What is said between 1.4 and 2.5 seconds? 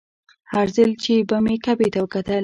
مې کعبې ته وکتل.